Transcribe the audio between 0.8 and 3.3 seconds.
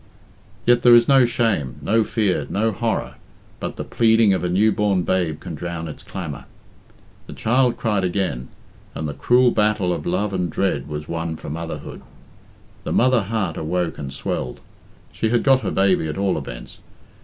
there is no shame, no fear, no horror,